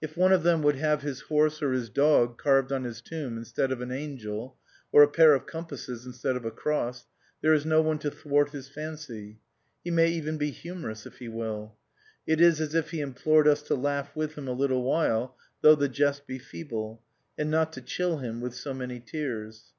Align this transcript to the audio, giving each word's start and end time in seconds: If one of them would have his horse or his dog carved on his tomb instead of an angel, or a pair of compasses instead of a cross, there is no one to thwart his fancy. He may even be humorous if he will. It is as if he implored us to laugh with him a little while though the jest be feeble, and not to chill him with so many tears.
If 0.00 0.16
one 0.16 0.32
of 0.32 0.44
them 0.44 0.62
would 0.62 0.76
have 0.76 1.02
his 1.02 1.20
horse 1.20 1.60
or 1.60 1.74
his 1.74 1.90
dog 1.90 2.38
carved 2.38 2.72
on 2.72 2.84
his 2.84 3.02
tomb 3.02 3.36
instead 3.36 3.70
of 3.70 3.82
an 3.82 3.92
angel, 3.92 4.56
or 4.92 5.02
a 5.02 5.08
pair 5.10 5.34
of 5.34 5.44
compasses 5.44 6.06
instead 6.06 6.36
of 6.36 6.46
a 6.46 6.50
cross, 6.50 7.04
there 7.42 7.52
is 7.52 7.66
no 7.66 7.82
one 7.82 7.98
to 7.98 8.10
thwart 8.10 8.52
his 8.52 8.66
fancy. 8.70 9.40
He 9.84 9.90
may 9.90 10.08
even 10.12 10.38
be 10.38 10.52
humorous 10.52 11.04
if 11.04 11.18
he 11.18 11.28
will. 11.28 11.76
It 12.26 12.40
is 12.40 12.62
as 12.62 12.74
if 12.74 12.92
he 12.92 13.00
implored 13.02 13.46
us 13.46 13.60
to 13.64 13.74
laugh 13.74 14.16
with 14.16 14.36
him 14.38 14.48
a 14.48 14.52
little 14.52 14.84
while 14.84 15.36
though 15.60 15.74
the 15.74 15.90
jest 15.90 16.26
be 16.26 16.38
feeble, 16.38 17.02
and 17.36 17.50
not 17.50 17.74
to 17.74 17.82
chill 17.82 18.20
him 18.20 18.40
with 18.40 18.54
so 18.54 18.72
many 18.72 19.00
tears. 19.00 19.74